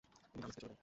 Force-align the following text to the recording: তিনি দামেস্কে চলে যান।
তিনি 0.31 0.39
দামেস্কে 0.41 0.61
চলে 0.61 0.73
যান। 0.73 0.79